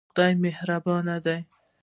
[0.11, 1.43] خدای مهربان دی